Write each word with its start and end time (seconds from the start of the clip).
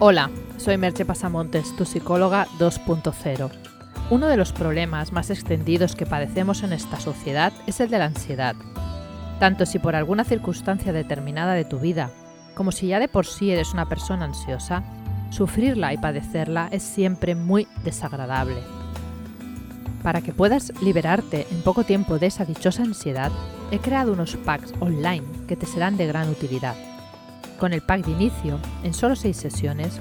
Hola, 0.00 0.30
soy 0.58 0.78
Merche 0.78 1.04
Pasamontes, 1.04 1.74
tu 1.74 1.84
psicóloga 1.84 2.46
2.0. 2.60 3.50
Uno 4.10 4.28
de 4.28 4.36
los 4.36 4.52
problemas 4.52 5.12
más 5.12 5.28
extendidos 5.28 5.96
que 5.96 6.06
padecemos 6.06 6.62
en 6.62 6.72
esta 6.72 7.00
sociedad 7.00 7.52
es 7.66 7.80
el 7.80 7.90
de 7.90 7.98
la 7.98 8.04
ansiedad. 8.04 8.54
Tanto 9.40 9.66
si 9.66 9.80
por 9.80 9.96
alguna 9.96 10.22
circunstancia 10.22 10.92
determinada 10.92 11.54
de 11.54 11.64
tu 11.64 11.80
vida, 11.80 12.12
como 12.54 12.70
si 12.70 12.86
ya 12.86 13.00
de 13.00 13.08
por 13.08 13.26
sí 13.26 13.50
eres 13.50 13.72
una 13.72 13.88
persona 13.88 14.26
ansiosa, 14.26 14.84
sufrirla 15.30 15.92
y 15.92 15.98
padecerla 15.98 16.68
es 16.70 16.84
siempre 16.84 17.34
muy 17.34 17.66
desagradable. 17.82 18.62
Para 20.04 20.20
que 20.20 20.32
puedas 20.32 20.72
liberarte 20.80 21.44
en 21.50 21.60
poco 21.62 21.82
tiempo 21.82 22.20
de 22.20 22.26
esa 22.28 22.44
dichosa 22.44 22.84
ansiedad, 22.84 23.32
he 23.72 23.80
creado 23.80 24.12
unos 24.12 24.36
packs 24.36 24.72
online 24.78 25.24
que 25.48 25.56
te 25.56 25.66
serán 25.66 25.96
de 25.96 26.06
gran 26.06 26.28
utilidad. 26.28 26.76
Con 27.58 27.72
el 27.72 27.82
pack 27.82 28.06
de 28.06 28.12
inicio, 28.12 28.60
en 28.84 28.94
solo 28.94 29.16
6 29.16 29.36
sesiones 29.36 30.00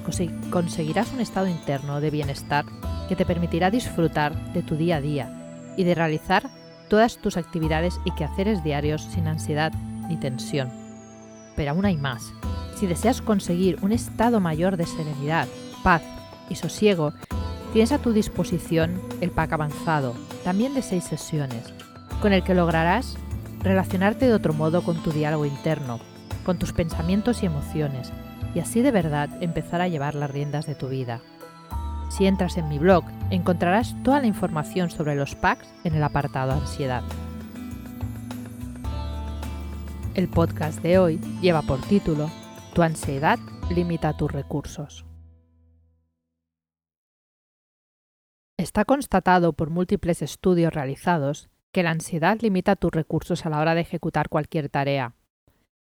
conseguirás 0.52 1.11
un 1.11 1.21
estado 1.21 1.47
interno 1.47 2.00
de 2.00 2.11
bienestar 2.11 2.66
que 3.10 3.16
te 3.16 3.25
permitirá 3.25 3.71
disfrutar 3.71 4.54
de 4.54 4.61
tu 4.61 4.75
día 4.75 4.97
a 4.97 5.02
día 5.02 5.74
y 5.75 5.83
de 5.83 5.96
realizar 5.96 6.52
todas 6.88 7.18
tus 7.18 7.36
actividades 7.36 8.00
y 8.06 8.11
quehaceres 8.11 8.64
diarios 8.64 9.02
sin 9.02 9.28
ansiedad 9.28 9.74
ni 10.07 10.18
tensión. 10.18 10.70
Pero 11.56 11.71
aún 11.71 11.86
hay 11.86 11.97
más. 11.97 12.32
Si 12.75 12.86
deseas 12.86 13.24
conseguir 13.24 13.80
un 13.82 13.92
estado 13.92 14.39
mayor 14.39 14.78
de 14.78 14.86
serenidad, 14.86 15.47
paz 15.83 16.04
y 16.52 16.55
sosiego, 16.55 17.14
tienes 17.74 17.92
a 17.92 17.97
tu 17.97 18.14
disposición 18.14 19.02
el 19.19 19.32
pack 19.32 19.54
avanzado, 19.54 20.14
también 20.44 20.75
de 20.75 20.83
6 20.83 21.04
sesiones, 21.04 21.74
con 22.21 22.33
el 22.33 22.44
que 22.44 22.54
lograrás 22.54 23.18
relacionarte 23.64 24.28
de 24.28 24.33
otro 24.33 24.54
modo 24.54 24.83
con 24.83 25.02
tu 25.02 25.11
diálogo 25.11 25.46
interno, 25.46 26.00
con 26.47 26.57
tus 26.57 26.71
pensamientos 26.71 27.43
y 27.43 27.46
emociones, 27.46 28.14
y 28.55 28.60
así 28.60 28.82
de 28.82 28.92
verdad 28.92 29.29
empezar 29.43 29.82
a 29.82 29.89
llevar 29.89 30.15
las 30.15 30.32
riendas 30.32 30.65
de 30.65 30.75
tu 30.75 30.88
vida. 30.88 31.19
Si 32.09 32.25
entras 32.25 32.55
en 32.55 32.69
mi 32.69 32.80
blog, 32.80 33.03
encontrarás 33.31 34.02
toda 34.02 34.22
la 34.22 34.27
información 34.27 34.89
sobre 34.89 35.16
los 35.16 35.35
packs 35.35 35.67
en 35.83 35.95
el 35.95 36.02
apartado 36.02 36.53
Ansiedad. 36.53 37.03
El 40.16 40.30
podcast 40.30 40.81
de 40.81 40.97
hoy 40.99 41.17
lleva 41.41 41.63
por 41.63 41.81
título 41.81 42.31
Tu 42.73 42.81
ansiedad 42.81 43.39
limita 43.69 44.16
tus 44.16 44.31
recursos. 44.31 45.05
Está 48.55 48.85
constatado 48.85 49.52
por 49.52 49.69
múltiples 49.69 50.22
estudios 50.22 50.73
realizados 50.73 51.50
que 51.73 51.83
la 51.83 51.91
ansiedad 51.91 52.38
limita 52.39 52.77
tus 52.77 52.91
recursos 52.91 53.45
a 53.45 53.50
la 53.50 53.59
hora 53.59 53.75
de 53.75 53.81
ejecutar 53.81 54.29
cualquier 54.29 54.69
tarea, 54.69 55.16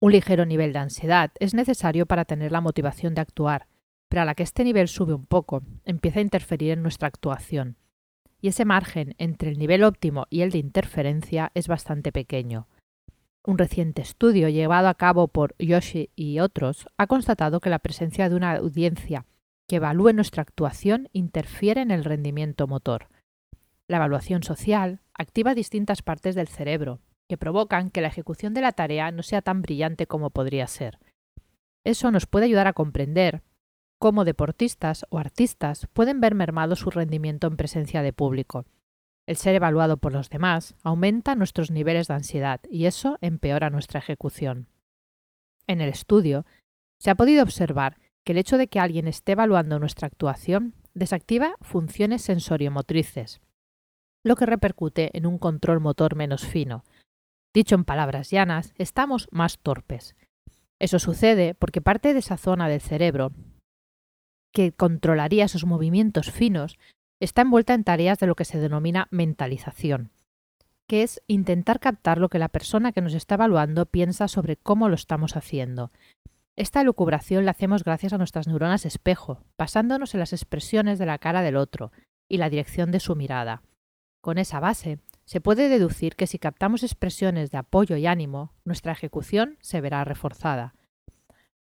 un 0.01 0.13
ligero 0.13 0.45
nivel 0.45 0.73
de 0.73 0.81
ansiedad 0.81 1.33
es 1.41 1.55
necesario 1.55 2.07
para 2.07 2.25
tener 2.25 2.53
la 2.53 2.61
motivación 2.61 3.15
de 3.15 3.23
actuar, 3.23 3.69
pero 4.09 4.23
a 4.23 4.25
la 4.25 4.35
que 4.35 4.43
este 4.43 4.65
nivel 4.65 4.89
sube 4.89 5.15
un 5.15 5.27
poco, 5.27 5.63
empieza 5.85 6.19
a 6.19 6.23
interferir 6.23 6.73
en 6.73 6.83
nuestra 6.83 7.09
actuación. 7.09 7.77
Y 8.41 8.49
ese 8.49 8.65
margen 8.65 9.15
entre 9.19 9.51
el 9.51 9.59
nivel 9.59 9.83
óptimo 9.83 10.27
y 10.29 10.43
el 10.43 10.51
de 10.51 10.59
interferencia 10.59 11.51
es 11.55 11.69
bastante 11.69 12.13
pequeño. 12.13 12.69
Un 13.47 13.59
reciente 13.59 14.03
estudio 14.03 14.49
llevado 14.49 14.89
a 14.89 14.95
cabo 14.95 15.29
por 15.29 15.55
Yoshi 15.59 16.11
y 16.15 16.39
otros 16.41 16.87
ha 16.97 17.07
constatado 17.07 17.61
que 17.61 17.71
la 17.71 17.79
presencia 17.79 18.29
de 18.29 18.37
una 18.37 18.53
audiencia 18.53 19.27
que 19.67 19.77
evalúe 19.77 20.13
nuestra 20.13 20.43
actuación 20.43 21.09
interfiere 21.13 21.81
en 21.81 21.91
el 21.91 22.05
rendimiento 22.05 22.67
motor. 22.67 23.09
La 23.89 23.97
evaluación 23.97 24.43
social 24.43 25.01
activa 25.15 25.55
distintas 25.55 26.03
partes 26.03 26.35
del 26.35 26.49
cerebro, 26.49 27.01
que 27.29 27.39
provocan 27.39 27.91
que 27.91 28.01
la 28.01 28.09
ejecución 28.09 28.55
de 28.55 28.61
la 28.61 28.73
tarea 28.73 29.11
no 29.11 29.23
sea 29.23 29.43
tan 29.43 29.63
brillante 29.63 30.07
como 30.07 30.31
podría 30.31 30.67
ser. 30.67 30.99
Eso 31.85 32.11
nos 32.11 32.27
puede 32.27 32.47
ayudar 32.47 32.67
a 32.67 32.73
comprender 32.73 33.43
cómo 33.99 34.25
deportistas 34.25 35.07
o 35.11 35.19
artistas 35.19 35.87
pueden 35.93 36.21
ver 36.21 36.35
mermado 36.35 36.77
su 36.77 36.91
rendimiento 36.91 37.47
en 37.47 37.57
presencia 37.57 38.03
de 38.03 38.13
público. 38.13 38.67
El 39.27 39.37
ser 39.37 39.55
evaluado 39.55 39.97
por 39.97 40.13
los 40.13 40.29
demás 40.29 40.75
aumenta 40.83 41.35
nuestros 41.35 41.71
niveles 41.71 42.09
de 42.09 42.15
ansiedad 42.15 42.61
y 42.69 42.87
eso 42.87 43.17
empeora 43.21 43.71
nuestra 43.71 44.01
ejecución. 44.01 44.69
En 45.67 45.81
el 45.81 45.89
estudio, 45.89 46.45
se 46.99 47.11
ha 47.11 47.15
podido 47.15 47.43
observar 47.43 47.99
que 48.25 48.33
el 48.33 48.39
hecho 48.39 48.59
de 48.59 48.69
que 48.69 48.81
alguien 48.81 49.09
esté 49.09 49.33
evaluando 49.33 49.79
nuestra 49.79 50.07
actuación 50.07 50.75
desactiva 50.95 51.57
funciones 51.63 52.23
sensoriomotrices, 52.23 53.41
lo 54.25 54.37
que 54.37 54.47
repercute 54.47 55.11
en 55.17 55.27
un 55.27 55.39
control 55.39 55.81
motor 55.81 56.15
menos 56.15 56.45
fino, 56.47 56.85
Dicho 57.55 57.77
en 57.77 57.85
palabras 57.85 58.31
llanas, 58.31 58.75
estamos 58.77 59.29
más 59.31 59.59
torpes. 59.59 60.17
Eso 60.81 60.99
sucede 60.99 61.55
porque 61.55 61.81
parte 61.81 62.13
de 62.13 62.19
esa 62.19 62.37
zona 62.37 62.69
del 62.69 62.81
cerebro 62.81 63.31
que 64.53 64.73
controlaría 64.73 65.45
esos 65.45 65.65
movimientos 65.65 66.31
finos 66.31 66.79
está 67.21 67.43
envuelta 67.43 67.75
en 67.75 67.85
tareas 67.85 68.19
de 68.19 68.27
lo 68.27 68.35
que 68.35 68.45
se 68.45 68.59
denomina 68.59 69.07
mentalización, 69.11 70.11
que 70.89 71.05
es 71.05 71.23
intentar 71.29 71.79
captar 71.79 72.19
lo 72.19 72.29
que 72.29 72.41
la 72.41 72.49
persona 72.49 72.93
que 72.93 73.01
nos 73.01 73.15
está 73.15 73.37
evaluando 73.37 73.87
piensa 73.87 74.27
sobre 74.27 74.57
cómo 74.57 74.89
lo 74.89 74.97
estamos 74.97 75.37
haciendo. 75.37 75.93
Esta 76.57 76.81
elucubración 76.81 77.45
la 77.45 77.53
hacemos 77.53 77.85
gracias 77.85 78.13
a 78.13 78.19
nuestras 78.19 78.47
neuronas 78.49 78.85
espejo, 78.85 79.45
basándonos 79.57 80.15
en 80.15 80.21
las 80.21 80.33
expresiones 80.33 80.99
de 80.99 81.07
la 81.07 81.19
cara 81.19 81.43
del 81.43 81.57
otro 81.57 81.93
y 82.29 82.39
la 82.39 82.51
dirección 82.51 82.91
de 82.91 83.01
su 83.01 83.17
mirada. 83.17 83.63
Con 84.21 84.39
esa 84.39 84.61
base, 84.61 84.99
se 85.25 85.41
puede 85.41 85.69
deducir 85.69 86.17
que 86.17 86.27
si 86.27 86.39
captamos 86.39 86.83
expresiones 86.83 87.51
de 87.51 87.59
apoyo 87.59 87.97
y 87.97 88.07
ánimo, 88.07 88.53
nuestra 88.65 88.93
ejecución 88.93 89.57
se 89.61 89.81
verá 89.81 90.05
reforzada. 90.05 90.75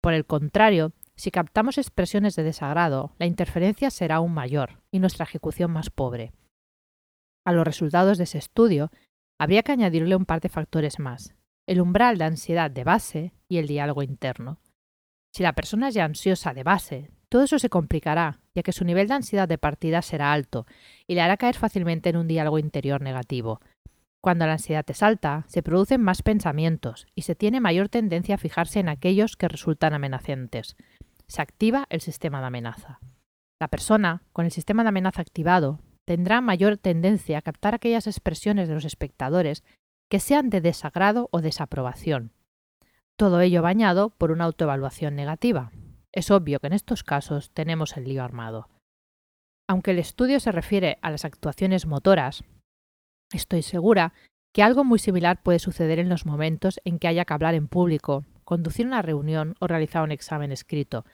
Por 0.02 0.14
el 0.14 0.26
contrario, 0.26 0.94
si 1.16 1.30
captamos 1.30 1.78
expresiones 1.78 2.36
de 2.36 2.44
desagrado, 2.44 3.14
la 3.20 3.28
interferencia 3.28 3.92
será 3.92 4.16
aún 4.16 4.34
mayor 4.34 4.82
y 4.90 5.00
nuestra 5.00 5.26
ejecución 5.26 5.72
más 5.72 5.92
pobre. 5.92 6.34
A 7.46 7.54
los 7.54 7.66
resultados 7.66 8.18
de 8.18 8.24
ese 8.24 8.40
estudio, 8.40 8.92
habría 9.40 9.64
que 9.64 9.72
añadirle 9.72 10.16
un 10.16 10.26
par 10.26 10.42
de 10.42 10.50
factores 10.50 11.00
más, 11.00 11.36
el 11.68 11.82
umbral 11.82 12.18
de 12.18 12.26
ansiedad 12.26 12.72
de 12.72 12.84
base 12.84 13.34
y 13.48 13.58
el 13.58 13.68
diálogo 13.68 14.02
interno. 14.02 14.60
Si 15.34 15.44
la 15.44 15.54
persona 15.54 15.90
es 15.90 15.94
ya 15.94 16.06
ansiosa 16.06 16.54
de 16.54 16.64
base, 16.64 17.12
todo 17.32 17.44
eso 17.44 17.60
se 17.60 17.70
complicará, 17.70 18.42
ya 18.54 18.62
que 18.62 18.74
su 18.74 18.84
nivel 18.84 19.08
de 19.08 19.14
ansiedad 19.14 19.48
de 19.48 19.58
partida 19.58 20.02
será 20.02 20.34
alto 20.34 20.66
y 21.08 21.16
le 21.16 21.22
hará 21.22 21.38
caer 21.38 21.56
fácilmente 21.56 22.10
en 22.10 22.18
un 22.18 22.28
diálogo 22.28 22.60
interior 22.60 23.02
negativo. 23.02 23.62
Cuando 24.20 24.46
la 24.46 24.54
ansiedad 24.54 24.84
es 24.90 25.02
alta, 25.02 25.46
se 25.48 25.64
producen 25.64 26.02
más 26.02 26.24
pensamientos 26.24 27.08
y 27.16 27.22
se 27.22 27.34
tiene 27.34 27.62
mayor 27.62 27.88
tendencia 27.88 28.36
a 28.36 28.38
fijarse 28.38 28.82
en 28.82 28.90
aquellos 28.90 29.38
que 29.38 29.48
resultan 29.48 29.94
amenazantes. 29.94 30.76
Se 31.28 31.42
activa 31.42 31.86
el 31.90 32.02
sistema 32.02 32.42
de 32.42 32.48
amenaza. 32.48 33.00
La 33.62 33.70
persona, 33.70 34.24
con 34.34 34.44
el 34.44 34.52
sistema 34.52 34.84
de 34.84 34.90
amenaza 34.90 35.22
activado, 35.22 35.80
tendrá 36.04 36.42
mayor 36.42 36.78
tendencia 36.78 37.38
a 37.38 37.42
captar 37.42 37.76
aquellas 37.76 38.08
expresiones 38.08 38.68
de 38.68 38.74
los 38.74 38.84
espectadores 38.84 39.64
que 40.10 40.20
sean 40.20 40.50
de 40.50 40.60
desagrado 40.60 41.30
o 41.32 41.40
desaprobación. 41.40 42.34
Todo 43.16 43.40
ello 43.40 43.62
bañado 43.62 44.10
por 44.10 44.32
una 44.32 44.44
autoevaluación 44.44 45.16
negativa. 45.16 45.72
Es 46.14 46.30
obvio 46.30 46.60
que 46.60 46.68
en 46.68 46.74
estos 46.74 47.04
casos 47.04 47.52
tenemos 47.52 47.96
el 47.96 48.06
lío 48.06 48.24
armado. 48.24 48.70
Aunque 49.70 49.92
el 49.92 50.00
estudio 50.00 50.40
se 50.40 50.52
refiere 50.52 50.98
a 51.02 51.10
las 51.10 51.24
actuaciones 51.24 51.86
motoras, 51.86 52.44
estoy 53.34 53.62
segura 53.62 54.14
que 54.54 54.64
algo 54.64 54.84
muy 54.84 55.00
similar 55.00 55.42
puede 55.42 55.60
suceder 55.60 56.00
en 56.00 56.10
los 56.10 56.26
momentos 56.26 56.82
en 56.84 57.00
que 57.00 57.08
haya 57.08 57.24
que 57.24 57.34
hablar 57.34 57.56
en 57.56 57.70
público, 57.70 58.26
conducir 58.44 58.86
una 58.86 59.02
reunión 59.02 59.56
o 59.60 59.68
realizar 59.68 60.04
un 60.04 60.12
examen 60.12 60.52
escrito. 60.52 61.06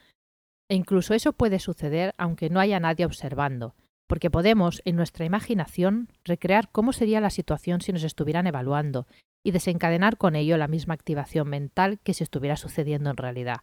E 0.68 0.74
incluso 0.74 1.14
eso 1.14 1.32
puede 1.32 1.60
suceder 1.60 2.14
aunque 2.18 2.50
no 2.50 2.58
haya 2.58 2.80
nadie 2.80 3.06
observando, 3.06 3.76
porque 4.08 4.30
podemos, 4.30 4.82
en 4.84 4.96
nuestra 4.96 5.24
imaginación, 5.24 6.08
recrear 6.24 6.70
cómo 6.72 6.92
sería 6.92 7.20
la 7.20 7.30
situación 7.30 7.80
si 7.80 7.92
nos 7.92 8.02
estuvieran 8.02 8.48
evaluando 8.48 9.06
y 9.44 9.52
desencadenar 9.52 10.16
con 10.16 10.34
ello 10.34 10.56
la 10.56 10.66
misma 10.66 10.94
activación 10.94 11.48
mental 11.48 12.00
que 12.00 12.14
si 12.14 12.24
estuviera 12.24 12.56
sucediendo 12.56 13.10
en 13.10 13.16
realidad. 13.16 13.58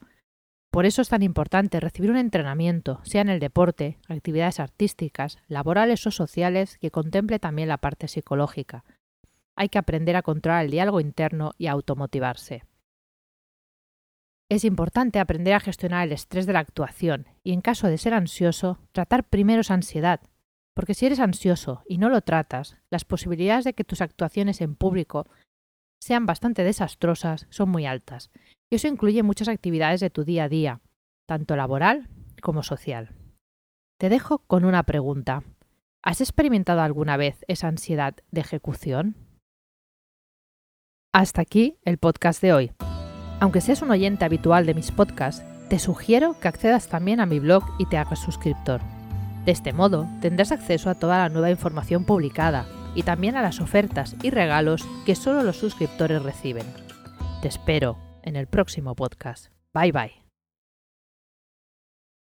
Por 0.75 0.85
eso 0.85 1.01
es 1.01 1.07
tan 1.07 1.23
importante 1.23 1.79
recibir 1.79 2.11
un 2.11 2.17
entrenamiento, 2.17 2.99
sea 3.03 3.21
en 3.21 3.29
el 3.29 3.39
deporte, 3.39 3.97
actividades 4.09 4.59
artísticas, 4.59 5.37
laborales 5.47 6.05
o 6.05 6.11
sociales, 6.11 6.77
que 6.79 6.91
contemple 6.91 7.39
también 7.39 7.69
la 7.69 7.77
parte 7.77 8.09
psicológica. 8.09 8.83
Hay 9.55 9.69
que 9.69 9.77
aprender 9.77 10.17
a 10.17 10.21
controlar 10.21 10.65
el 10.65 10.71
diálogo 10.71 10.99
interno 10.99 11.53
y 11.57 11.67
a 11.67 11.71
automotivarse. 11.71 12.65
Es 14.49 14.65
importante 14.65 15.19
aprender 15.19 15.53
a 15.53 15.61
gestionar 15.61 16.05
el 16.05 16.11
estrés 16.11 16.45
de 16.45 16.51
la 16.51 16.59
actuación 16.59 17.25
y, 17.41 17.53
en 17.53 17.61
caso 17.61 17.87
de 17.87 17.97
ser 17.97 18.13
ansioso, 18.13 18.77
tratar 18.91 19.23
primero 19.23 19.61
esa 19.61 19.75
ansiedad, 19.75 20.19
porque 20.73 20.93
si 20.93 21.05
eres 21.05 21.21
ansioso 21.21 21.83
y 21.87 21.99
no 21.99 22.09
lo 22.09 22.19
tratas, 22.19 22.75
las 22.89 23.05
posibilidades 23.05 23.63
de 23.63 23.75
que 23.75 23.85
tus 23.85 24.01
actuaciones 24.01 24.59
en 24.59 24.75
público 24.75 25.25
sean 26.05 26.27
bastante 26.27 26.63
desastrosas 26.63 27.47
son 27.49 27.69
muy 27.69 27.87
altas 27.87 28.29
y 28.69 28.75
eso 28.75 28.87
incluye 28.87 29.23
muchas 29.23 29.47
actividades 29.47 30.01
de 30.01 30.11
tu 30.11 30.23
día 30.23 30.43
a 30.43 30.49
día, 30.49 30.81
tanto 31.27 31.55
laboral 31.55 32.09
como 32.43 32.61
social. 32.61 33.15
Te 33.99 34.09
dejo 34.09 34.37
con 34.37 34.65
una 34.65 34.83
pregunta. 34.83 35.41
¿Has 36.03 36.21
experimentado 36.21 36.81
alguna 36.81 37.17
vez 37.17 37.43
esa 37.47 37.69
ansiedad 37.69 38.13
de 38.29 38.41
ejecución? 38.41 39.15
Hasta 41.11 41.41
aquí 41.41 41.79
el 41.85 41.97
podcast 41.97 42.39
de 42.39 42.53
hoy. 42.53 42.71
Aunque 43.39 43.61
seas 43.61 43.81
un 43.81 43.89
oyente 43.89 44.25
habitual 44.25 44.67
de 44.67 44.75
mis 44.75 44.91
podcasts, 44.91 45.43
Te 45.69 45.79
sugiero 45.79 46.39
que 46.39 46.47
accedas 46.47 46.87
también 46.87 47.19
a 47.19 47.25
mi 47.25 47.39
blog 47.39 47.63
y 47.79 47.87
te 47.87 47.97
hagas 47.97 48.19
suscriptor. 48.19 48.81
De 49.45 49.51
este 49.51 49.73
modo 49.73 50.07
tendrás 50.21 50.51
acceso 50.51 50.91
a 50.91 50.99
toda 50.99 51.17
la 51.17 51.29
nueva 51.29 51.49
información 51.49 52.05
publicada 52.05 52.67
y 52.95 53.03
también 53.03 53.35
a 53.35 53.41
las 53.41 53.61
ofertas 53.61 54.15
y 54.23 54.31
regalos 54.31 54.87
que 55.05 55.15
solo 55.15 55.43
los 55.43 55.57
suscriptores 55.57 56.23
reciben. 56.23 56.65
Te 57.41 57.49
espero 57.49 57.97
en 58.23 58.35
el 58.35 58.47
próximo 58.47 58.95
podcast. 58.95 59.47
Bye 59.73 59.91
bye. 59.91 60.24